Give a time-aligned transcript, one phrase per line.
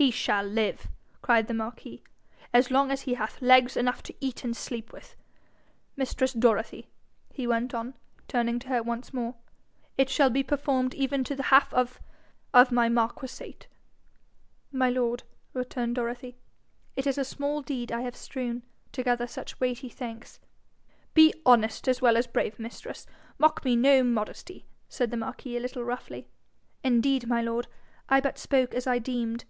[0.00, 0.86] 'He shall live,'
[1.22, 2.04] cried the marquis,
[2.54, 5.16] 'as long as he hath legs enough to eat and sleep with.
[5.96, 6.88] Mistress Dorothy,'
[7.32, 7.94] he went on,
[8.28, 9.46] turning to her once more, 'what is thy
[9.86, 9.94] request?
[9.98, 11.98] It shall be performed even to the half of
[12.54, 13.66] of my marquisate.'
[14.70, 16.36] 'My lord,' returned Dorothy,
[16.94, 18.62] 'it is a small deed I have strewn
[18.92, 20.38] to gather such weighty thanks.'
[21.14, 23.04] 'Be honest as well as brave, mistress.
[23.36, 26.28] Mock me no modesty.' said the marquis a little roughly.
[26.84, 27.66] 'Indeed, my lord,
[28.08, 29.44] I but spoke as I deemed.